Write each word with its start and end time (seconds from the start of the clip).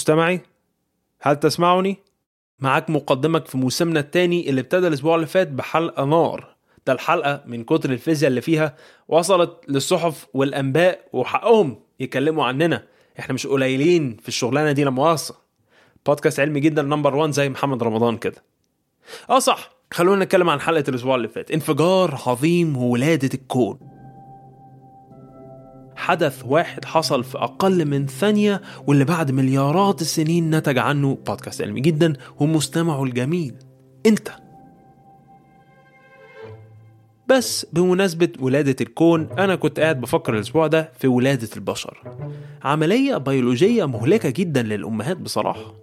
مستمعي 0.00 0.40
هل 1.20 1.36
تسمعني؟ 1.36 1.96
معاك 2.58 2.90
مقدمك 2.90 3.46
في 3.46 3.58
موسمنا 3.58 4.00
الثاني 4.00 4.50
اللي 4.50 4.60
ابتدى 4.60 4.86
الأسبوع 4.86 5.14
اللي 5.14 5.26
فات 5.26 5.48
بحلقة 5.48 6.04
نار. 6.04 6.54
ده 6.86 6.92
الحلقة 6.92 7.42
من 7.46 7.64
كتر 7.64 7.90
الفيزياء 7.90 8.28
اللي 8.28 8.40
فيها 8.40 8.76
وصلت 9.08 9.50
للصحف 9.68 10.26
والأنباء 10.34 11.08
وحقهم 11.12 11.76
يتكلموا 12.00 12.44
عننا. 12.44 12.84
إحنا 13.18 13.34
مش 13.34 13.46
قليلين 13.46 14.16
في 14.22 14.28
الشغلانة 14.28 14.72
دي 14.72 14.84
لما 14.84 15.16
بودكاست 16.06 16.40
علمي 16.40 16.60
جدا 16.60 16.82
نمبر 16.82 17.16
1 17.16 17.30
زي 17.30 17.48
محمد 17.48 17.82
رمضان 17.82 18.16
كده. 18.16 18.42
آه 19.30 19.38
صح 19.38 19.70
خلونا 19.90 20.24
نتكلم 20.24 20.50
عن 20.50 20.60
حلقة 20.60 20.84
الأسبوع 20.88 21.14
اللي 21.14 21.28
فات. 21.28 21.50
انفجار 21.50 22.20
عظيم 22.26 22.76
وولادة 22.76 23.30
الكون. 23.34 23.99
حدث 26.00 26.42
واحد 26.46 26.84
حصل 26.84 27.24
في 27.24 27.38
أقل 27.38 27.84
من 27.84 28.06
ثانية 28.06 28.60
واللي 28.86 29.04
بعد 29.04 29.30
مليارات 29.30 30.00
السنين 30.00 30.56
نتج 30.56 30.78
عنه 30.78 31.18
بودكاست 31.26 31.62
علمي 31.62 31.80
جدا 31.80 32.12
ومستمعه 32.38 33.04
الجميل. 33.04 33.54
أنت. 34.06 34.28
بس 37.28 37.66
بمناسبة 37.72 38.28
ولادة 38.40 38.76
الكون 38.80 39.28
أنا 39.38 39.56
كنت 39.56 39.80
قاعد 39.80 40.00
بفكر 40.00 40.34
الأسبوع 40.34 40.66
ده 40.66 40.92
في 40.98 41.08
ولادة 41.08 41.48
البشر. 41.56 42.02
عملية 42.62 43.16
بيولوجية 43.16 43.84
مهلكة 43.84 44.30
جدا 44.30 44.62
للأمهات 44.62 45.16
بصراحة. 45.16 45.74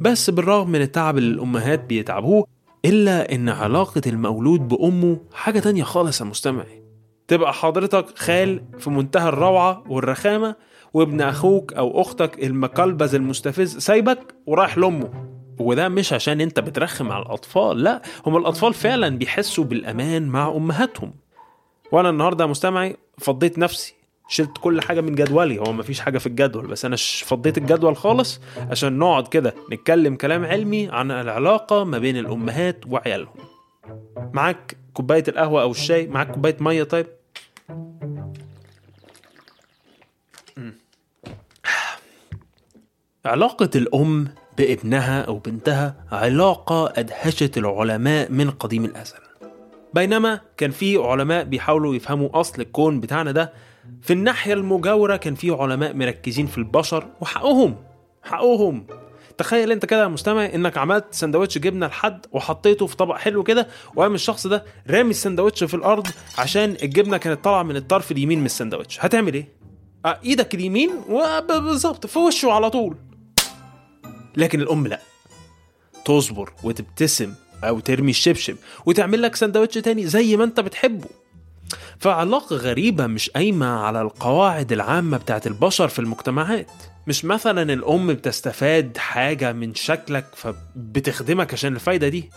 بس 0.00 0.30
بالرغم 0.30 0.70
من 0.70 0.80
التعب 0.80 1.18
اللي 1.18 1.34
الأمهات 1.34 1.84
بيتعبوه 1.84 2.46
إلا 2.84 3.34
إن 3.34 3.48
علاقة 3.48 4.02
المولود 4.06 4.68
بأمه 4.68 5.20
حاجة 5.32 5.58
تانية 5.60 5.82
خالص 5.82 6.20
يا 6.20 6.26
مستمعي. 6.26 6.83
تبقى 7.28 7.52
حضرتك 7.52 8.18
خال 8.18 8.62
في 8.78 8.90
منتهى 8.90 9.28
الروعة 9.28 9.84
والرخامة 9.88 10.56
وابن 10.94 11.20
أخوك 11.20 11.72
أو 11.72 12.00
أختك 12.00 12.44
المكلبز 12.44 13.14
المستفز 13.14 13.76
سايبك 13.78 14.34
ورايح 14.46 14.78
لأمه. 14.78 15.10
وده 15.58 15.88
مش 15.88 16.12
عشان 16.12 16.40
أنت 16.40 16.60
بترخم 16.60 17.12
على 17.12 17.22
الأطفال 17.22 17.82
لا 17.82 18.02
هم 18.26 18.36
الأطفال 18.36 18.74
فعلا 18.74 19.18
بيحسوا 19.18 19.64
بالأمان 19.64 20.28
مع 20.28 20.48
أمهاتهم. 20.48 21.14
وأنا 21.92 22.10
النهاردة 22.10 22.46
مستمعي 22.46 22.96
فضيت 23.18 23.58
نفسي 23.58 23.94
شلت 24.28 24.58
كل 24.60 24.80
حاجة 24.80 25.00
من 25.00 25.14
جدولي. 25.14 25.58
هو 25.58 25.72
مفيش 25.72 26.00
حاجة 26.00 26.18
في 26.18 26.26
الجدول 26.26 26.66
بس 26.66 26.84
أنا 26.84 26.96
فضيت 27.24 27.58
الجدول 27.58 27.96
خالص 27.96 28.40
عشان 28.70 28.98
نقعد 28.98 29.28
كده 29.28 29.54
نتكلم 29.72 30.14
كلام 30.16 30.44
علمي 30.44 30.88
عن 30.88 31.10
العلاقة 31.10 31.84
ما 31.84 31.98
بين 31.98 32.16
الأمهات 32.16 32.84
وعيالهم. 32.88 33.34
معاك؟ 34.32 34.76
كوباية 34.94 35.24
القهوة 35.28 35.62
أو 35.62 35.70
الشاي 35.70 36.06
معاك 36.06 36.30
كوباية 36.30 36.56
مية 36.60 36.82
طيب. 36.82 37.06
علاقة 43.24 43.70
الأم 43.76 44.28
بابنها 44.58 45.22
أو 45.22 45.38
بنتها 45.38 45.94
علاقة 46.12 46.92
أدهشت 46.96 47.58
العلماء 47.58 48.32
من 48.32 48.50
قديم 48.50 48.84
الأزل. 48.84 49.16
بينما 49.94 50.40
كان 50.56 50.70
في 50.70 50.96
علماء 50.96 51.44
بيحاولوا 51.44 51.94
يفهموا 51.94 52.40
أصل 52.40 52.62
الكون 52.62 53.00
بتاعنا 53.00 53.32
ده 53.32 53.52
في 54.02 54.12
الناحية 54.12 54.52
المجاورة 54.54 55.16
كان 55.16 55.34
في 55.34 55.50
علماء 55.50 55.94
مركزين 55.94 56.46
في 56.46 56.58
البشر 56.58 57.06
وحقهم 57.20 57.76
حقهم 58.22 58.86
تخيل 59.38 59.72
انت 59.72 59.86
كده 59.86 60.02
يا 60.02 60.08
مستمع 60.08 60.44
انك 60.44 60.78
عملت 60.78 61.04
سندوتش 61.10 61.58
جبنة 61.58 61.86
لحد 61.86 62.26
وحطيته 62.32 62.86
في 62.86 62.96
طبق 62.96 63.16
حلو 63.16 63.42
كده 63.42 63.68
وقام 63.96 64.14
الشخص 64.14 64.46
ده 64.46 64.64
رامي 64.90 65.10
السندوتش 65.10 65.64
في 65.64 65.74
الأرض 65.74 66.06
عشان 66.38 66.76
الجبنة 66.82 67.16
كانت 67.16 67.44
طالعة 67.44 67.62
من 67.62 67.76
الطرف 67.76 68.12
اليمين 68.12 68.38
من 68.40 68.46
السندوتش. 68.46 68.98
هتعمل 69.00 69.34
إيه؟ 69.34 69.48
آه 70.06 70.20
إيدك 70.24 70.54
اليمين 70.54 70.90
وبالظبط 71.08 72.06
في 72.06 72.18
وشه 72.18 72.52
على 72.52 72.70
طول. 72.70 72.96
لكن 74.36 74.60
الأم 74.60 74.86
لا. 74.86 75.00
تصبر 76.04 76.52
وتبتسم 76.62 77.34
أو 77.64 77.80
ترمي 77.80 78.10
الشبشب 78.10 78.56
وتعمل 78.86 79.22
لك 79.22 79.36
سندوتش 79.36 79.74
تاني 79.74 80.06
زي 80.06 80.36
ما 80.36 80.44
انت 80.44 80.60
بتحبه. 80.60 81.08
فعلاقة 81.98 82.56
غريبة 82.56 83.06
مش 83.06 83.30
قايمة 83.30 83.66
على 83.66 84.02
القواعد 84.02 84.72
العامة 84.72 85.16
بتاعت 85.16 85.46
البشر 85.46 85.88
في 85.88 85.98
المجتمعات. 85.98 86.70
مش 87.06 87.24
مثلا 87.24 87.72
الأم 87.72 88.06
بتستفاد 88.06 88.96
حاجة 88.98 89.52
من 89.52 89.74
شكلك 89.74 90.26
فبتخدمك 90.34 91.52
عشان 91.52 91.74
الفايدة 91.74 92.08
دي. 92.08 92.30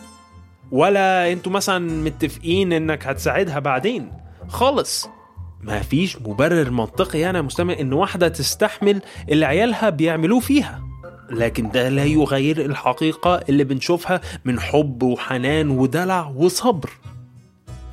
ولا 0.71 1.31
أنتوا 1.31 1.51
مثلا 1.51 2.03
متفقين 2.03 2.73
إنك 2.73 3.07
هتساعدها 3.07 3.59
بعدين. 3.59 4.11
خالص. 4.47 5.09
ما 5.61 5.79
فيش 5.81 6.17
مبرر 6.17 6.69
منطقي 6.69 7.19
يعني 7.19 7.37
يا 7.37 7.41
مستمع 7.41 7.73
إن 7.79 7.93
واحدة 7.93 8.27
تستحمل 8.27 9.01
اللي 9.29 9.45
عيالها 9.45 9.89
بيعملوه 9.89 10.39
فيها. 10.39 10.83
لكن 11.29 11.69
ده 11.71 11.89
لا 11.89 12.03
يغير 12.05 12.65
الحقيقة 12.65 13.35
اللي 13.49 13.63
بنشوفها 13.63 14.21
من 14.45 14.59
حب 14.59 15.03
وحنان 15.03 15.69
ودلع 15.69 16.31
وصبر. 16.35 16.89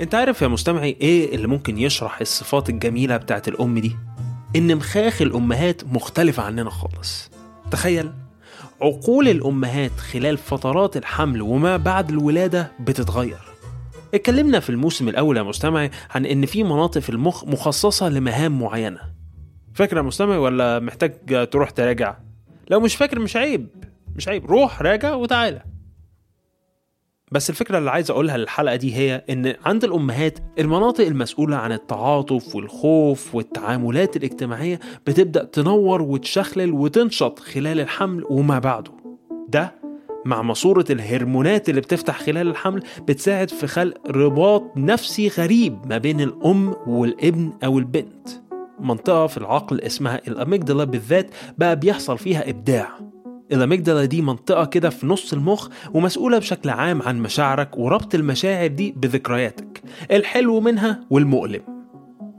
انت 0.00 0.14
عارف 0.14 0.42
يا 0.42 0.48
مستمعي 0.48 0.96
إيه 1.00 1.34
اللي 1.34 1.46
ممكن 1.46 1.78
يشرح 1.78 2.20
الصفات 2.20 2.70
الجميلة 2.70 3.16
بتاعت 3.16 3.48
الأم 3.48 3.78
دي؟ 3.78 3.96
إن 4.56 4.76
مخاخ 4.76 5.22
الأمهات 5.22 5.84
مختلفة 5.84 6.42
عننا 6.42 6.70
خالص. 6.70 7.30
تخيل 7.70 8.12
عقول 8.82 9.28
الأمهات 9.28 9.90
خلال 9.90 10.38
فترات 10.38 10.96
الحمل 10.96 11.42
وما 11.42 11.76
بعد 11.76 12.10
الولادة 12.10 12.72
بتتغير. 12.80 13.40
اتكلمنا 14.14 14.60
في 14.60 14.70
الموسم 14.70 15.08
الأول 15.08 15.36
يا 15.36 15.42
مستمعي 15.42 15.90
عن 16.14 16.26
إن 16.26 16.46
في 16.46 16.62
مناطق 16.62 17.00
في 17.00 17.10
المخ 17.10 17.44
مخصصة 17.44 18.08
لمهام 18.08 18.58
معينة. 18.60 19.00
فاكر 19.74 19.96
يا 19.96 20.02
مستمعي 20.02 20.38
ولا 20.38 20.80
محتاج 20.80 21.48
تروح 21.50 21.70
تراجع؟ 21.70 22.16
لو 22.70 22.80
مش 22.80 22.96
فاكر 22.96 23.18
مش 23.18 23.36
عيب 23.36 23.68
مش 24.16 24.28
عيب. 24.28 24.46
روح 24.46 24.82
راجع 24.82 25.14
وتعالى. 25.14 25.62
بس 27.34 27.50
الفكرة 27.50 27.78
اللي 27.78 27.90
عايز 27.90 28.10
أقولها 28.10 28.36
للحلقة 28.36 28.76
دي 28.76 28.94
هي 28.96 29.24
إن 29.30 29.54
عند 29.64 29.84
الأمهات 29.84 30.38
المناطق 30.58 31.06
المسؤولة 31.06 31.56
عن 31.56 31.72
التعاطف 31.72 32.56
والخوف 32.56 33.34
والتعاملات 33.34 34.16
الاجتماعية 34.16 34.80
بتبدأ 35.06 35.44
تنور 35.44 36.02
وتشخلل 36.02 36.72
وتنشط 36.72 37.38
خلال 37.38 37.80
الحمل 37.80 38.24
وما 38.30 38.58
بعده. 38.58 38.92
ده 39.48 39.74
مع 40.24 40.42
ماسورة 40.42 40.84
الهرمونات 40.90 41.68
اللي 41.68 41.80
بتفتح 41.80 42.20
خلال 42.22 42.48
الحمل 42.48 42.82
بتساعد 43.08 43.50
في 43.50 43.66
خلق 43.66 44.10
رباط 44.10 44.62
نفسي 44.76 45.28
غريب 45.28 45.78
ما 45.86 45.98
بين 45.98 46.20
الأم 46.20 46.74
والابن 46.86 47.52
أو 47.64 47.78
البنت. 47.78 48.28
منطقة 48.80 49.26
في 49.26 49.38
العقل 49.38 49.80
اسمها 49.80 50.20
الأميجدلا 50.28 50.84
بالذات 50.84 51.30
بقى 51.58 51.76
بيحصل 51.76 52.18
فيها 52.18 52.50
إبداع. 52.50 53.13
الأميجدلا 53.52 54.04
دي 54.04 54.22
منطقة 54.22 54.64
كده 54.64 54.90
في 54.90 55.06
نص 55.06 55.32
المخ 55.32 55.68
ومسؤولة 55.94 56.38
بشكل 56.38 56.70
عام 56.70 57.02
عن 57.02 57.18
مشاعرك 57.20 57.78
وربط 57.78 58.14
المشاعر 58.14 58.66
دي 58.66 58.94
بذكرياتك 58.96 59.82
الحلو 60.10 60.60
منها 60.60 61.00
والمؤلم. 61.10 61.60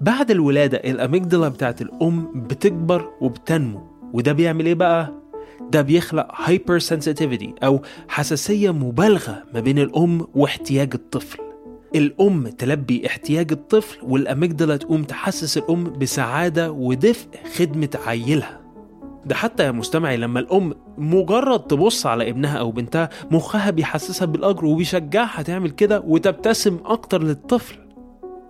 بعد 0.01 0.31
الولادة 0.31 0.77
الأميجدلا 0.77 1.47
بتاعت 1.49 1.81
الأم 1.81 2.43
بتكبر 2.47 3.09
وبتنمو 3.21 3.81
وده 4.13 4.33
بيعمل 4.33 4.65
إيه 4.65 4.73
بقى؟ 4.73 5.13
ده 5.71 5.81
بيخلق 5.81 6.27
هايبر 6.35 6.79
sensitivity 6.79 7.49
أو 7.63 7.81
حساسية 8.07 8.73
مبالغة 8.73 9.43
ما 9.53 9.59
بين 9.59 9.79
الأم 9.79 10.27
واحتياج 10.35 10.89
الطفل. 10.93 11.39
الأم 11.95 12.47
تلبي 12.47 13.07
احتياج 13.07 13.51
الطفل 13.51 13.97
والأميجدلا 14.03 14.77
تقوم 14.77 15.03
تحسس 15.03 15.57
الأم 15.57 15.83
بسعادة 15.83 16.71
ودفء 16.71 17.27
خدمة 17.55 17.89
عيلها. 18.05 18.64
ده 19.25 19.35
حتى 19.35 19.63
يا 19.63 19.71
مستمعي 19.71 20.17
لما 20.17 20.39
الأم 20.39 20.73
مجرد 20.97 21.59
تبص 21.59 22.05
على 22.05 22.29
ابنها 22.29 22.57
أو 22.57 22.71
بنتها 22.71 23.09
مخها 23.31 23.69
بيحسسها 23.71 24.25
بالأجر 24.25 24.65
وبيشجعها 24.65 25.41
تعمل 25.41 25.69
كده 25.71 26.03
وتبتسم 26.07 26.77
أكتر 26.85 27.23
للطفل. 27.23 27.75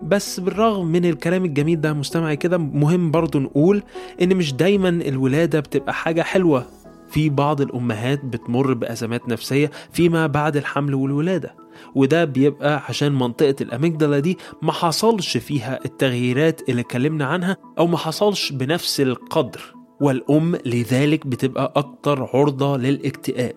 بس 0.02 0.40
بالرغم 0.40 0.86
من 0.86 1.04
الكلام 1.04 1.44
الجميل 1.44 1.80
ده 1.80 1.92
مستمعي 1.92 2.36
كده 2.36 2.58
مهم 2.58 3.10
برضو 3.10 3.38
نقول 3.38 3.82
إن 4.22 4.36
مش 4.36 4.52
دايما 4.54 4.88
الولادة 4.88 5.60
بتبقى 5.60 5.94
حاجة 5.94 6.22
حلوة. 6.22 6.66
في 7.10 7.28
بعض 7.28 7.60
الأمهات 7.60 8.24
بتمر 8.24 8.74
بأزمات 8.74 9.28
نفسية 9.28 9.70
فيما 9.92 10.26
بعد 10.26 10.56
الحمل 10.56 10.94
والولادة 10.94 11.54
وده 11.94 12.24
بيبقى 12.24 12.82
عشان 12.88 13.12
منطقة 13.12 13.54
الأميجدلا 13.60 14.18
دي 14.18 14.38
ما 14.62 14.72
حصلش 14.72 15.36
فيها 15.36 15.78
التغييرات 15.84 16.68
اللي 16.68 16.80
اتكلمنا 16.80 17.24
عنها 17.24 17.56
أو 17.78 17.86
ما 17.86 17.96
حصلش 17.98 18.52
بنفس 18.52 19.00
القدر. 19.00 19.75
والأم 20.00 20.56
لذلك 20.56 21.26
بتبقى 21.26 21.72
أكتر 21.76 22.22
عرضة 22.36 22.76
للاكتئاب. 22.76 23.54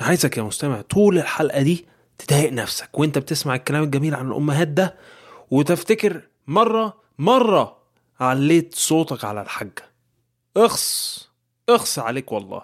عايزك 0.00 0.36
يا 0.38 0.42
مستمع 0.42 0.80
طول 0.80 1.18
الحلقة 1.18 1.62
دي 1.62 1.86
تضايق 2.18 2.52
نفسك 2.52 2.98
وأنت 2.98 3.18
بتسمع 3.18 3.54
الكلام 3.54 3.82
الجميل 3.82 4.14
عن 4.14 4.26
الأمهات 4.26 4.68
ده 4.68 4.96
وتفتكر 5.50 6.28
مرة 6.46 7.00
مرة 7.18 7.76
عليت 8.20 8.74
صوتك 8.74 9.24
على 9.24 9.42
الحاجة. 9.42 9.90
اخص 10.56 11.28
اخص 11.68 11.98
عليك 11.98 12.32
والله. 12.32 12.62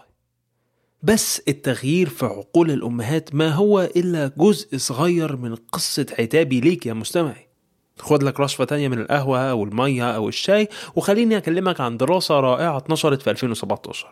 بس 1.03 1.43
التغيير 1.49 2.09
في 2.09 2.27
عقول 2.27 2.71
الأمهات 2.71 3.35
ما 3.35 3.49
هو 3.49 3.81
إلا 3.81 4.33
جزء 4.39 4.77
صغير 4.79 5.37
من 5.37 5.55
قصة 5.55 6.07
عتابي 6.19 6.61
ليك 6.61 6.87
يا 6.87 6.93
مستمعي. 6.93 7.49
خد 8.03 8.23
لك 8.23 8.41
رشفة 8.41 8.65
تانية 8.65 8.89
من 8.89 8.99
القهوة 8.99 9.39
أو 9.39 9.65
المية 9.65 10.11
أو 10.11 10.29
الشاي 10.29 10.69
وخليني 10.97 11.37
أكلمك 11.37 11.81
عن 11.81 11.97
دراسة 11.97 12.41
رائعة 12.41 12.77
اتنشرت 12.77 13.23
في 13.23 13.31
2017 13.31 14.07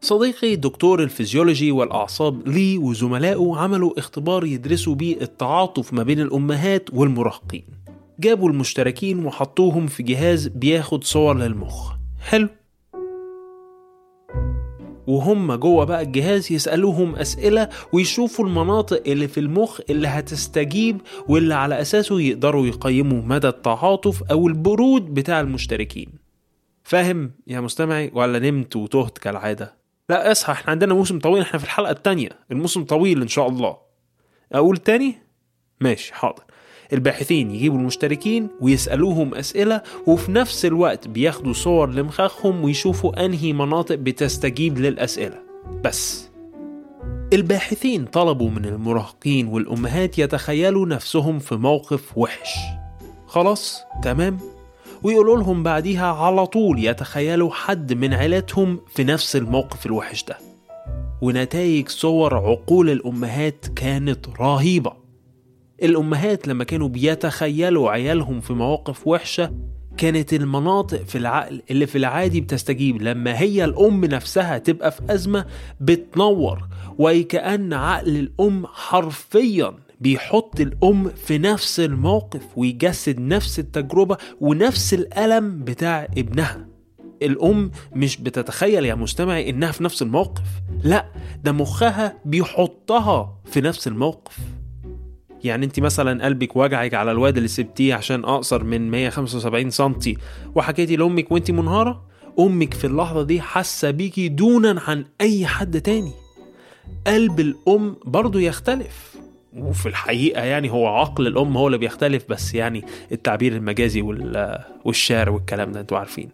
صديقي 0.00 0.56
دكتور 0.56 1.02
الفيزيولوجي 1.02 1.72
والأعصاب 1.72 2.48
لي 2.48 2.78
وزملائه 2.78 3.52
عملوا 3.56 3.98
اختبار 3.98 4.44
يدرسوا 4.44 4.94
بيه 4.94 5.20
التعاطف 5.20 5.92
ما 5.92 6.02
بين 6.02 6.20
الأمهات 6.20 6.90
والمراهقين. 6.92 7.64
جابوا 8.20 8.50
المشتركين 8.50 9.24
وحطوهم 9.24 9.86
في 9.86 10.02
جهاز 10.02 10.48
بياخد 10.48 11.04
صور 11.04 11.36
للمخ. 11.36 11.92
حلو. 12.20 12.48
وهم 15.06 15.54
جوه 15.54 15.84
بقى 15.84 16.02
الجهاز 16.02 16.52
يسألوهم 16.52 17.16
أسئلة 17.16 17.68
ويشوفوا 17.92 18.44
المناطق 18.44 19.02
اللي 19.06 19.28
في 19.28 19.40
المخ 19.40 19.80
اللي 19.90 20.08
هتستجيب 20.08 21.00
واللي 21.28 21.54
على 21.54 21.80
أساسه 21.80 22.20
يقدروا 22.20 22.66
يقيموا 22.66 23.22
مدى 23.22 23.48
التعاطف 23.48 24.22
أو 24.22 24.48
البرود 24.48 25.14
بتاع 25.14 25.40
المشتركين. 25.40 26.08
فاهم 26.84 27.30
يا 27.46 27.60
مستمعي 27.60 28.10
ولا 28.14 28.38
نمت 28.38 28.76
وتهت 28.76 29.18
كالعادة؟ 29.18 29.74
لا 30.08 30.32
اصحى 30.32 30.52
إحنا 30.52 30.70
عندنا 30.70 30.94
موسم 30.94 31.18
طويل 31.18 31.42
إحنا 31.42 31.58
في 31.58 31.64
الحلقة 31.64 31.90
التانية 31.90 32.28
الموسم 32.52 32.84
طويل 32.84 33.22
إن 33.22 33.28
شاء 33.28 33.48
الله. 33.48 33.76
أقول 34.52 34.76
تاني؟ 34.76 35.14
ماشي 35.80 36.14
حاضر. 36.14 36.42
الباحثين 36.92 37.50
يجيبوا 37.50 37.78
المشتركين 37.78 38.48
ويسألوهم 38.60 39.34
أسئلة 39.34 39.82
وفي 40.06 40.32
نفس 40.32 40.64
الوقت 40.64 41.08
بياخدوا 41.08 41.52
صور 41.52 41.90
لمخاخهم 41.90 42.64
ويشوفوا 42.64 43.24
أنهي 43.24 43.52
مناطق 43.52 43.94
بتستجيب 43.94 44.78
للأسئلة. 44.78 45.42
بس 45.84 46.28
الباحثين 47.32 48.04
طلبوا 48.04 48.50
من 48.50 48.64
المراهقين 48.64 49.46
والأمهات 49.46 50.18
يتخيلوا 50.18 50.86
نفسهم 50.86 51.38
في 51.38 51.54
موقف 51.54 52.18
وحش. 52.18 52.54
خلاص 53.26 53.80
تمام؟ 54.02 54.38
ويقولوا 55.02 55.36
لهم 55.36 55.62
بعديها 55.62 56.12
على 56.12 56.46
طول 56.46 56.84
يتخيلوا 56.84 57.50
حد 57.52 57.92
من 57.92 58.14
عيلتهم 58.14 58.80
في 58.94 59.04
نفس 59.04 59.36
الموقف 59.36 59.86
الوحش 59.86 60.24
ده. 60.24 60.38
ونتائج 61.22 61.88
صور 61.88 62.34
عقول 62.34 62.90
الأمهات 62.90 63.66
كانت 63.76 64.26
رهيبة. 64.40 64.92
الأمهات 65.82 66.48
لما 66.48 66.64
كانوا 66.64 66.88
بيتخيلوا 66.88 67.90
عيالهم 67.90 68.40
في 68.40 68.52
مواقف 68.52 69.06
وحشة 69.06 69.52
كانت 69.96 70.32
المناطق 70.34 71.02
في 71.02 71.18
العقل 71.18 71.62
اللي 71.70 71.86
في 71.86 71.98
العادي 71.98 72.40
بتستجيب. 72.40 73.02
لما 73.02 73.38
هي 73.40 73.64
الأم 73.64 74.04
نفسها 74.04 74.58
تبقى 74.58 74.92
في 74.92 75.00
أزمة 75.10 75.46
بتنور 75.80 76.68
وكأن 76.98 77.72
عقل 77.72 78.16
الأم 78.16 78.66
حرفيا 78.66 79.74
بيحط 80.00 80.60
الأم 80.60 81.08
في 81.08 81.38
نفس 81.38 81.80
الموقف 81.80 82.42
ويجسد 82.56 83.20
نفس 83.20 83.58
التجربة 83.58 84.16
ونفس 84.40 84.94
الألم 84.94 85.64
بتاع 85.64 86.04
ابنها. 86.18 86.66
الأم 87.22 87.70
مش 87.94 88.16
بتتخيل 88.16 88.84
يا 88.84 88.94
مستمعي 88.94 89.50
إنها 89.50 89.72
في 89.72 89.84
نفس 89.84 90.02
الموقف 90.02 90.42
لا 90.84 91.06
ده 91.44 91.52
مخها 91.52 92.18
بيحطها 92.24 93.38
في 93.44 93.60
نفس 93.60 93.88
الموقف. 93.88 94.38
يعني 95.46 95.66
انت 95.66 95.80
مثلا 95.80 96.24
قلبك 96.24 96.56
وجعك 96.56 96.94
على 96.94 97.10
الواد 97.12 97.36
اللي 97.36 97.48
سبتيه 97.48 97.94
عشان 97.94 98.24
أقصر 98.24 98.64
من 98.64 98.90
175 98.90 99.70
سنتي 99.70 100.16
وحكيتي 100.54 100.96
لأمك 100.96 101.32
وانت 101.32 101.50
منهارة؟ 101.50 102.06
أمك 102.38 102.74
في 102.74 102.86
اللحظة 102.86 103.22
دي 103.22 103.40
حاسة 103.40 103.90
بيكي 103.90 104.28
دونا 104.28 104.80
عن 104.86 105.04
أي 105.20 105.46
حد 105.46 105.80
تاني. 105.80 106.12
قلب 107.06 107.40
الأم 107.40 107.96
برضه 108.04 108.40
يختلف. 108.40 109.16
وفي 109.56 109.86
الحقيقة 109.86 110.42
يعني 110.44 110.70
هو 110.70 110.86
عقل 110.86 111.26
الأم 111.26 111.56
هو 111.56 111.66
اللي 111.66 111.78
بيختلف 111.78 112.24
بس 112.28 112.54
يعني 112.54 112.84
التعبير 113.12 113.52
المجازي 113.56 114.02
وال- 114.02 114.64
والشعر 114.84 115.30
والكلام 115.30 115.72
ده 115.72 115.80
أنتوا 115.80 115.98
عارفين. 115.98 116.28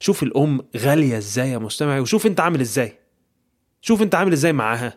شوف 0.00 0.22
الأم 0.22 0.60
غالية 0.76 1.18
إزاي 1.18 1.50
يا 1.50 1.58
مستمعي 1.58 2.00
وشوف 2.00 2.26
أنت 2.26 2.40
عامل 2.40 2.60
إزاي. 2.60 2.92
شوف 3.80 4.02
أنت 4.02 4.14
عامل 4.14 4.32
إزاي 4.32 4.52
معاها. 4.52 4.94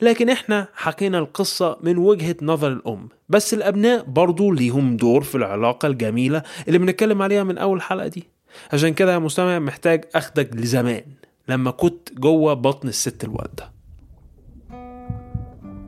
لكن 0.00 0.28
إحنا 0.30 0.68
حكينا 0.74 1.18
القصة 1.18 1.76
من 1.82 1.98
وجهة 1.98 2.36
نظر 2.42 2.72
الأم 2.72 3.08
بس 3.28 3.54
الأبناء 3.54 4.04
برضو 4.04 4.52
ليهم 4.52 4.96
دور 4.96 5.22
في 5.22 5.34
العلاقة 5.34 5.86
الجميلة 5.86 6.42
اللي 6.68 6.78
بنتكلم 6.78 7.22
عليها 7.22 7.44
من 7.44 7.58
أول 7.58 7.82
حلقة 7.82 8.06
دي. 8.08 8.24
عشان 8.72 8.94
كده 8.94 9.12
يا 9.12 9.18
مستمع 9.18 9.58
محتاج 9.58 10.04
أخدك 10.14 10.56
لزمان 10.56 11.02
لما 11.48 11.70
كنت 11.70 12.12
جوه 12.18 12.54
بطن 12.54 12.88
الست 12.88 13.24
الوالدة. 13.24 13.72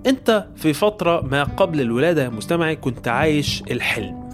أنت 0.07 0.47
في 0.57 0.73
فترة 0.73 1.21
ما 1.21 1.45
قبل 1.45 1.81
الولادة 1.81 2.23
يا 2.25 2.29
مستمعي 2.29 2.77
كنت 2.77 3.09
عايش 3.09 3.63
الحلم 3.71 4.31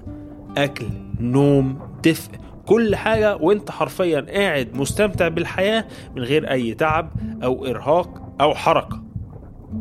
أكل 0.56 0.86
نوم 1.20 1.78
دفء 2.04 2.30
كل 2.66 2.96
حاجة 2.96 3.36
وأنت 3.36 3.70
حرفيا 3.70 4.20
قاعد 4.20 4.74
مستمتع 4.76 5.28
بالحياة 5.28 5.84
من 6.16 6.22
غير 6.22 6.50
أي 6.50 6.74
تعب 6.74 7.10
أو 7.44 7.66
إرهاق 7.66 8.32
أو 8.40 8.54
حركة. 8.54 9.03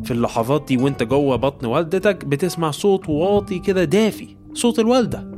في 0.04 0.10
اللحظات 0.10 0.64
دي 0.68 0.76
وانت 0.76 1.02
جوه 1.02 1.36
بطن 1.36 1.66
والدتك 1.66 2.24
بتسمع 2.24 2.70
صوت 2.70 3.08
واطي 3.08 3.58
كده 3.58 3.84
دافي 3.84 4.36
صوت 4.54 4.78
الوالدة. 4.78 5.34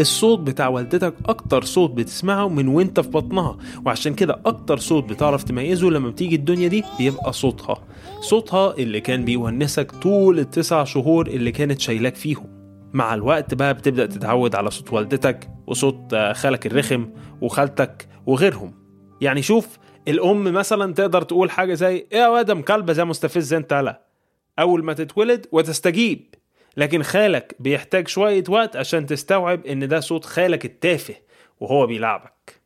الصوت 0.00 0.38
بتاع 0.38 0.68
والدتك 0.68 1.14
أكتر 1.26 1.64
صوت 1.64 1.90
بتسمعه 1.90 2.48
من 2.48 2.68
وانت 2.68 3.00
في 3.00 3.08
بطنها 3.08 3.56
وعشان 3.86 4.14
كده 4.14 4.40
أكتر 4.46 4.78
صوت 4.78 5.04
بتعرف 5.04 5.42
تميزه 5.44 5.90
لما 5.90 6.10
بتيجي 6.10 6.36
الدنيا 6.36 6.68
دي 6.68 6.84
بيبقى 6.98 7.32
صوتها. 7.32 7.76
صوتها 8.20 8.74
اللي 8.78 9.00
كان 9.00 9.24
بيونسك 9.24 9.90
طول 9.92 10.38
التسع 10.38 10.84
شهور 10.84 11.26
اللي 11.26 11.52
كانت 11.52 11.80
شايلاك 11.80 12.14
فيهم. 12.16 12.46
مع 12.92 13.14
الوقت 13.14 13.54
بقى 13.54 13.74
بتبدأ 13.74 14.06
تتعود 14.06 14.54
على 14.54 14.70
صوت 14.70 14.92
والدتك 14.92 15.48
وصوت 15.66 16.14
آه، 16.14 16.32
خالك 16.32 16.66
الرخم 16.66 17.06
وخالتك 17.40 18.08
وغيرهم. 18.26 18.72
يعني 19.20 19.42
شوف 19.42 19.78
الأم 20.08 20.44
مثلا 20.44 20.94
تقدر 20.94 21.22
تقول 21.22 21.50
حاجة 21.50 21.74
زي 21.74 21.94
إيه 22.12 22.18
يا 22.18 22.28
واد 22.28 22.50
مكلبة 22.50 22.92
زي 22.92 23.04
مستفز 23.04 23.54
أنت 23.54 23.72
لا. 23.74 24.00
أول 24.58 24.84
ما 24.84 24.92
تتولد 24.92 25.46
وتستجيب. 25.52 26.34
لكن 26.76 27.02
خالك 27.02 27.56
بيحتاج 27.60 28.08
شوية 28.08 28.44
وقت 28.48 28.76
عشان 28.76 29.06
تستوعب 29.06 29.66
إن 29.66 29.88
ده 29.88 30.00
صوت 30.00 30.24
خالك 30.24 30.64
التافه 30.64 31.14
وهو 31.60 31.86
بيلعبك. 31.86 32.60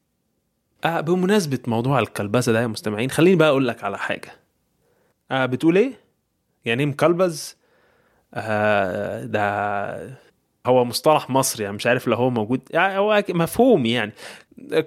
آه 0.85 1.00
بمناسبة 1.00 1.59
موضوع 1.66 1.99
الكلبظة 1.99 2.52
ده 2.52 2.61
يا 2.62 2.66
مستمعين 2.66 3.11
خليني 3.11 3.37
بقى 3.37 3.49
أقول 3.49 3.69
لك 3.69 3.85
على 3.85 3.99
حاجة. 3.99 4.33
آه 5.31 5.47
بتقول 5.47 5.76
إيه؟ 5.76 5.93
يعني 6.64 6.83
إيه 6.83 6.88
مكلبز؟ 6.88 7.57
آه 8.35 9.25
ده 9.25 10.16
هو 10.66 10.85
مصطلح 10.85 11.31
مصري 11.31 11.64
يعني 11.64 11.76
مش 11.76 11.87
عارف 11.87 12.09
لو 12.09 12.16
هو 12.16 12.31
موجود. 12.31 12.61
يعني 12.71 12.99
هو 12.99 13.25
مفهوم 13.28 13.87
يعني. 13.87 14.12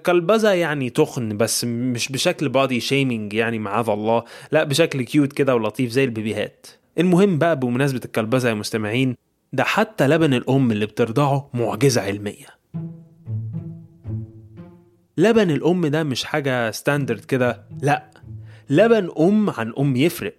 كلبزة 0.06 0.52
يعني 0.52 0.90
تخن 0.90 1.36
بس 1.36 1.64
مش 1.64 2.12
بشكل 2.12 2.48
body 2.48 2.80
shaming 2.80 3.32
يعني 3.32 3.58
معاذ 3.58 3.88
الله 3.88 4.24
لا 4.52 4.64
بشكل 4.64 5.02
cute 5.02 5.32
كده 5.32 5.54
ولطيف 5.54 5.90
زي 5.90 6.04
البيبيهات. 6.04 6.66
المهم 6.98 7.38
بقى 7.38 7.58
بمناسبة 7.60 8.00
الكلبزة 8.04 8.48
يا 8.48 8.54
مستمعين 8.54 9.16
ده 9.52 9.64
حتى 9.64 10.08
لبن 10.08 10.34
الأم 10.34 10.72
اللي 10.72 10.86
بترضعه 10.86 11.50
معجزة 11.54 12.00
علمية. 12.02 12.46
لبن 15.16 15.50
الأم 15.50 15.86
ده 15.86 16.02
مش 16.02 16.24
حاجة 16.24 16.70
standard 16.70 17.24
كده 17.24 17.64
لا 17.82 18.10
لبن 18.70 19.10
أم 19.20 19.50
عن 19.50 19.72
أم 19.78 19.96
يفرق. 19.96 20.34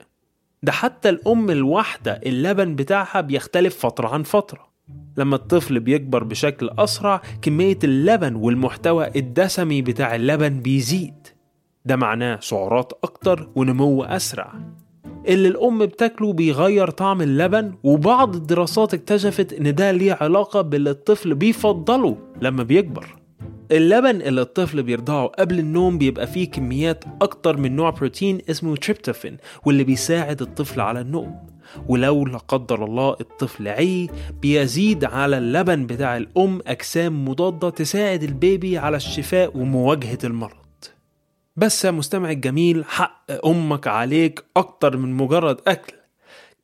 ده 0.64 0.72
حتى 0.72 1.10
الأم 1.10 1.50
الواحدة 1.50 2.22
اللبن 2.26 2.76
بتاعها 2.76 3.22
بيختلف 3.22 3.78
فترة 3.86 4.08
عن 4.08 4.24
فترة. 4.24 4.71
لما 5.18 5.36
الطفل 5.36 5.80
بيكبر 5.80 6.24
بشكل 6.24 6.70
أسرع 6.80 7.22
كمية 7.42 7.80
اللبن 7.84 8.36
والمحتوى 8.36 9.08
الدسمي 9.16 9.82
بتاع 9.82 10.16
اللبن 10.16 10.60
بيزيد. 10.60 11.28
ده 11.86 11.96
معناه 11.96 12.40
سعرات 12.42 12.94
أكتر 13.04 13.50
ونمو 13.56 14.04
أسرع. 14.04 14.54
اللي 15.28 15.48
الأم 15.48 15.86
بتاكله 15.86 16.34
بيغير 16.34 16.90
طعم 16.90 17.22
اللبن 17.22 17.74
وبعض 17.84 18.36
الدراسات 18.36 18.94
اكتشفت 18.94 19.54
إن 19.54 19.76
ده 19.76 19.92
ليه 19.92 20.18
علاقة 20.22 20.62
باللي 20.62 20.90
الطفل 20.90 21.36
بيفضله 21.36 22.18
لما 22.42 22.64
بيكبر. 22.64 23.16
اللبن 23.72 24.22
اللي 24.22 24.42
الطفل 24.42 24.84
بيرضعه 24.84 25.28
قبل 25.28 25.60
النوم 25.60 25.98
بيبقى 25.98 26.28
فيه 26.28 26.52
كميات 26.52 27.04
أكتر 27.22 27.58
من 27.58 27.76
نوع 27.76 27.90
بروتين 27.90 28.40
اسمه 28.50 28.76
تريبتوفين 28.76 29.38
واللي 29.66 29.84
بيساعد 29.84 30.42
الطفل 30.42 30.82
على 30.82 31.02
النوم. 31.02 31.36
ولو 31.88 32.26
لا 32.26 32.38
قدر 32.38 32.86
الله 32.86 33.16
الطفل 33.22 33.68
عي 33.68 34.10
بيزيد 34.42 35.06
على 35.06 35.38
اللبن 35.38 35.86
بتاع 35.86 36.18
الأم 36.18 36.62
أجسام 36.68 37.26
مضادة 37.30 37.70
تساعد 37.70 38.24
البيبي 38.24 38.78
على 38.78 38.98
الشفاء 38.98 39.58
ومواجهة 39.58 40.20
المرض. 40.24 40.56
بس 41.56 41.86
يا 41.86 41.92
مستمع 41.92 42.32
الجميل 42.32 42.86
حق 42.86 43.46
أمك 43.46 43.88
عليك 43.88 44.44
أكتر 44.58 44.98
من 44.98 45.14
مجرد 45.14 45.58
أكل. 45.68 45.94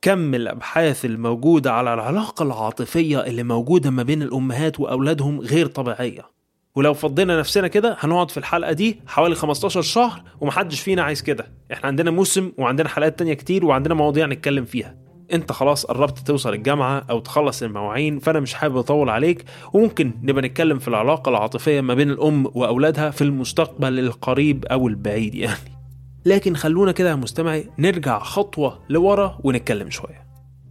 كم 0.02 0.34
الأبحاث 0.34 1.04
الموجودة 1.04 1.72
على 1.72 1.94
العلاقة 1.94 2.42
العاطفية 2.42 3.20
اللي 3.20 3.42
موجودة 3.42 3.90
ما 3.90 4.02
بين 4.02 4.22
الأمهات 4.22 4.80
وأولادهم 4.80 5.40
غير 5.40 5.66
طبيعية. 5.66 6.37
ولو 6.74 6.94
فضينا 6.94 7.38
نفسنا 7.38 7.68
كده 7.68 7.96
هنقعد 8.00 8.30
في 8.30 8.36
الحلقة 8.36 8.72
دي 8.72 9.00
حوالي 9.06 9.34
15 9.34 9.82
شهر 9.82 10.22
ومحدش 10.40 10.80
فينا 10.80 11.02
عايز 11.02 11.22
كده. 11.22 11.52
إحنا 11.72 11.86
عندنا 11.86 12.10
موسم 12.10 12.52
وعندنا 12.58 12.88
حلقات 12.88 13.18
تانية 13.18 13.34
كتير 13.34 13.64
وعندنا 13.64 13.94
مواضيع 13.94 14.26
نتكلم 14.26 14.64
فيها. 14.64 14.96
انت 15.32 15.52
خلاص 15.52 15.86
قربت 15.86 16.18
توصل 16.18 16.52
الجامعة 16.54 17.06
أو 17.10 17.18
تخلص 17.20 17.62
المواعين 17.62 18.18
فانا 18.18 18.40
مش 18.40 18.54
حابب 18.54 18.76
اطول 18.76 19.08
عليك. 19.08 19.44
وممكن 19.72 20.12
نبقى 20.22 20.42
نتكلم 20.42 20.78
في 20.78 20.88
العلاقة 20.88 21.28
العاطفية 21.28 21.80
ما 21.80 21.94
بين 21.94 22.10
الأم 22.10 22.46
وأولادها 22.54 23.10
في 23.10 23.22
المستقبل 23.22 23.98
القريب 23.98 24.64
أو 24.64 24.88
البعيد 24.88 25.34
يعني. 25.34 25.78
لكن 26.24 26.56
خلونا 26.56 26.92
كده 26.92 27.10
يا 27.10 27.14
مستمعي 27.14 27.68
نرجع 27.78 28.18
خطوة 28.18 28.78
لورا 28.88 29.38
ونتكلم 29.44 29.90
شوية. 29.90 30.28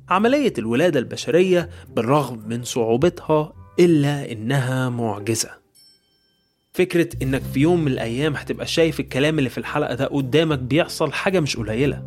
عملية 0.09 0.53
الولادة 0.57 0.99
البشرية 0.99 1.69
بالرغم 1.95 2.39
من 2.47 2.63
صعوبتها 2.63 3.53
إلا 3.79 4.31
إنها 4.31 4.89
معجزة. 4.89 5.49
فكرة 6.77 7.09
إنك 7.21 7.41
في 7.41 7.59
يوم 7.59 7.81
من 7.81 7.91
الأيام 7.91 8.35
هتبقى 8.35 8.67
شايف 8.67 8.99
الكلام 8.99 9.39
اللي 9.39 9.49
في 9.49 9.57
الحلقة 9.57 9.95
ده 9.95 10.05
قدامك 10.05 10.59
بيحصل 10.59 11.11
حاجة 11.13 11.39
مش 11.39 11.57
قليلة. 11.57 12.03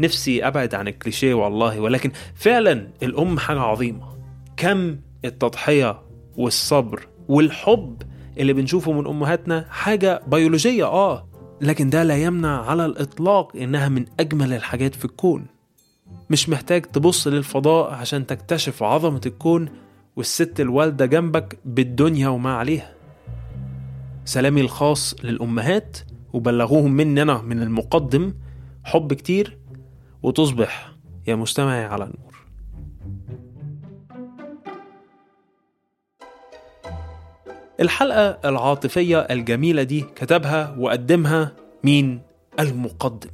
نفسي 0.00 0.46
أبعد 0.46 0.74
عن 0.74 0.88
الكليشيه 0.88 1.34
والله 1.34 1.80
ولكن 1.80 2.12
فعلا 2.34 2.88
الأم 3.02 3.38
حاجة 3.38 3.60
عظيمة. 3.60 4.08
كم 4.56 4.96
التضحية 5.24 6.02
والصبر 6.36 7.08
والحب 7.28 8.02
اللي 8.38 8.52
بنشوفه 8.52 8.92
من 8.92 9.06
أمهاتنا 9.06 9.66
حاجة 9.70 10.20
بيولوجية 10.26 10.84
آه 10.84 11.28
لكن 11.60 11.90
ده 11.90 12.02
لا 12.02 12.16
يمنع 12.16 12.62
على 12.70 12.86
الإطلاق 12.86 13.56
إنها 13.56 13.88
من 13.88 14.04
أجمل 14.20 14.52
الحاجات 14.52 14.94
في 14.94 15.04
الكون. 15.04 15.46
مش 16.30 16.48
محتاج 16.48 16.82
تبص 16.82 17.26
للفضاء 17.26 17.90
عشان 17.94 18.26
تكتشف 18.26 18.82
عظمة 18.82 19.20
الكون 19.26 19.68
والست 20.16 20.60
الوالدة 20.60 21.06
جنبك 21.06 21.58
بالدنيا 21.64 22.28
وما 22.28 22.54
عليها. 22.56 23.01
سلامي 24.24 24.60
الخاص 24.60 25.14
للأمهات 25.24 25.98
وبلغوهم 26.32 26.92
مني 26.92 27.22
أنا 27.22 27.42
من 27.42 27.62
المقدم 27.62 28.34
حب 28.84 29.12
كتير 29.12 29.58
وتصبح 30.22 30.92
يا 31.26 31.34
مستمعي 31.34 31.84
على 31.84 32.04
نور 32.04 32.32
الحلقة 37.80 38.38
العاطفية 38.44 39.18
الجميلة 39.18 39.82
دي 39.82 40.00
كتبها 40.00 40.76
وقدمها 40.78 41.52
مين؟ 41.84 42.20
المقدم. 42.60 43.30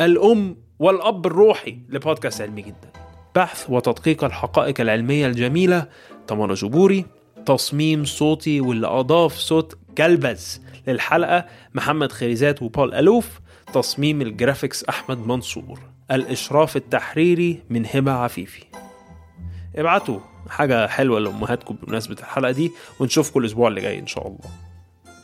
الأم 0.00 0.56
والأب 0.78 1.26
الروحي 1.26 1.78
لبودكاست 1.88 2.40
علمي 2.40 2.62
جدا. 2.62 2.92
بحث 3.34 3.70
وتدقيق 3.70 4.24
الحقائق 4.24 4.80
العلمية 4.80 5.26
الجميلة 5.26 5.86
تمر 6.26 6.54
جبوري 6.54 7.04
تصميم 7.46 8.04
صوتي 8.04 8.60
واللي 8.60 8.86
أضاف 8.86 9.34
صوت 9.34 9.78
كلبز 9.98 10.60
للحلقة 10.86 11.44
محمد 11.74 12.12
خريزات 12.12 12.62
وبول 12.62 12.94
ألوف 12.94 13.40
تصميم 13.74 14.22
الجرافيكس 14.22 14.84
أحمد 14.84 15.18
منصور. 15.18 15.80
الإشراف 16.10 16.76
التحريري 16.76 17.62
من 17.70 17.86
هبة 17.86 18.12
عفيفي. 18.12 18.64
ابعتوا 19.76 20.20
حاجة 20.48 20.86
حلوة 20.86 21.20
لأمهاتكم 21.20 21.76
بمناسبة 21.82 22.16
الحلقة 22.18 22.52
دي 22.52 22.70
ونشوفكم 23.00 23.40
الأسبوع 23.40 23.68
اللي 23.68 23.80
جاي 23.80 23.98
إن 23.98 24.06
شاء 24.06 24.26
الله. 24.26 24.50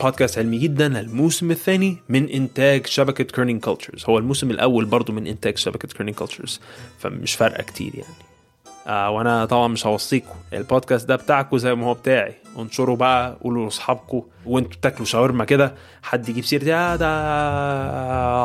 بودكاست 0.00 0.38
علمي 0.38 0.58
جدا 0.58 1.00
الموسم 1.00 1.50
الثاني 1.50 1.96
من 2.08 2.28
إنتاج 2.28 2.86
شبكة 2.86 3.24
Kerning 3.24 3.60
Cultures 3.60 4.04
هو 4.04 4.18
الموسم 4.18 4.50
الأول 4.50 4.84
برضو 4.84 5.12
من 5.12 5.26
إنتاج 5.26 5.58
شبكة 5.58 5.88
Kerning 5.88 6.16
Cultures 6.16 6.60
فمش 6.98 7.34
فارقة 7.34 7.62
كتير 7.62 7.94
يعني. 7.94 8.27
آه 8.88 9.10
وأنا 9.10 9.44
طبعا 9.44 9.68
مش 9.68 9.86
هوصيكم. 9.86 10.34
البودكاست 10.52 11.08
ده 11.08 11.16
بتاعكم 11.16 11.58
زي 11.58 11.74
ما 11.74 11.86
هو 11.86 11.94
بتاعي. 11.94 12.34
انشروا 12.58 12.96
بقى 12.96 13.36
قولوا 13.42 13.64
لأصحابكم 13.64 14.22
وأنتوا 14.46 14.78
بتاكلوا 14.78 15.04
شاورما 15.06 15.44
كده. 15.44 15.74
حد 16.02 16.28
يجيب 16.28 16.44
سيرة 16.44 16.64
يا 16.64 16.96
ده 16.96 17.06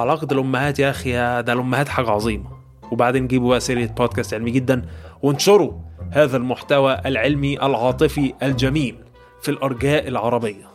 علاقة 0.02 0.28
الأمهات 0.32 0.80
يا 0.80 0.90
أخي 0.90 1.10
يا 1.10 1.42
ده 1.42 1.54
الأمهات 1.54 1.90
حاجة 1.90 2.10
عظيمة. 2.10 2.50
وبعدين 2.92 3.28
جيبوا 3.28 3.50
بقى 3.50 3.60
سيرة 3.60 3.86
بودكاست 3.86 4.34
علمي 4.34 4.52
جدا 4.52 4.86
وانشروا 5.22 5.74
هذا 6.12 6.38
المحتوى 6.38 7.02
العلمي 7.06 7.62
العاطفي 7.66 8.34
الجميل 8.44 8.96
في 9.42 9.52
الأرجاء 9.52 10.08
العربية. 10.08 10.66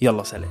يلا 0.00 0.22
سلام. 0.22 0.50